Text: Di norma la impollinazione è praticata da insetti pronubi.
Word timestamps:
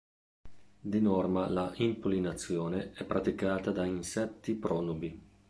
Di 0.81 0.99
norma 0.99 1.47
la 1.47 1.71
impollinazione 1.75 2.91
è 2.93 3.03
praticata 3.03 3.69
da 3.69 3.85
insetti 3.85 4.55
pronubi. 4.55 5.21